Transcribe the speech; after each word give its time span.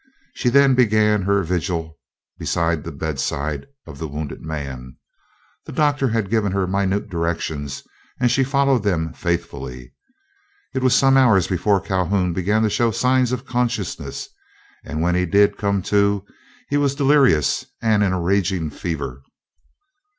She 0.33 0.49
then 0.49 0.73
began 0.73 1.21
her 1.21 1.43
vigil 1.43 1.99
beside 2.39 2.83
the 2.83 2.91
bedside 2.91 3.67
of 3.85 3.99
the 3.99 4.07
wounded 4.07 4.41
man. 4.41 4.97
The 5.67 5.71
Doctor 5.71 6.07
had 6.07 6.31
given 6.31 6.53
her 6.53 6.65
minute 6.65 7.07
directions, 7.07 7.83
and 8.19 8.31
she 8.31 8.43
followed 8.43 8.81
them 8.81 9.13
faithfully. 9.13 9.93
It 10.73 10.81
was 10.81 10.95
some 10.95 11.17
hours 11.17 11.45
before 11.47 11.79
Calhoun 11.81 12.33
began 12.33 12.63
to 12.63 12.69
show 12.71 12.89
signs 12.89 13.31
of 13.31 13.45
consciousness, 13.45 14.27
and 14.83 15.03
when 15.03 15.13
he 15.13 15.27
did 15.27 15.55
come 15.55 15.83
to, 15.93 16.25
he 16.69 16.77
was 16.77 16.95
delirious, 16.95 17.67
and 17.79 18.01
in 18.03 18.11
a 18.11 18.19
raging 18.19 18.71
fever. 18.71 19.21